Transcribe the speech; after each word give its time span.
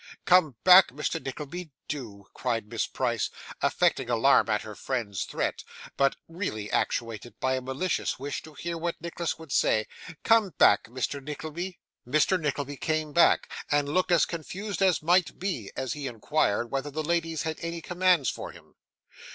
'Come 0.25 0.55
back, 0.63 0.87
Mr. 0.89 1.23
Nickleby, 1.23 1.69
do!' 1.87 2.25
cried 2.33 2.67
Miss 2.67 2.87
Price, 2.87 3.29
affecting 3.61 4.09
alarm 4.09 4.49
at 4.49 4.63
her 4.63 4.73
friend's 4.73 5.25
threat, 5.25 5.63
but 5.95 6.15
really 6.27 6.71
actuated 6.71 7.39
by 7.39 7.53
a 7.53 7.61
malicious 7.61 8.17
wish 8.17 8.41
to 8.41 8.55
hear 8.55 8.79
what 8.79 8.99
Nicholas 8.99 9.37
would 9.37 9.51
say; 9.51 9.85
'come 10.23 10.55
back, 10.57 10.85
Mr. 10.85 11.23
Nickleby!' 11.23 11.77
Mr. 12.07 12.39
Nickleby 12.41 12.77
came 12.77 13.13
back, 13.13 13.47
and 13.69 13.89
looked 13.89 14.11
as 14.11 14.25
confused 14.25 14.81
as 14.81 15.03
might 15.03 15.37
be, 15.37 15.69
as 15.75 15.93
he 15.93 16.07
inquired 16.07 16.71
whether 16.71 16.89
the 16.89 17.03
ladies 17.03 17.43
had 17.43 17.59
any 17.61 17.79
commands 17.79 18.27
for 18.27 18.51
him. 18.51 18.73